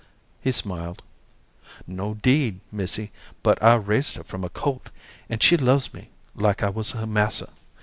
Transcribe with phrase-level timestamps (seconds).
[0.41, 1.03] He smiled.
[1.85, 3.11] "No, 'deed, missy,
[3.43, 4.89] but I raised her from a colt,
[5.29, 7.49] and she loves me like I wuz her massa.